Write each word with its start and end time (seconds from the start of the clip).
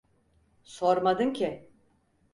Sormadın 0.63 1.33
ki. 1.33 1.69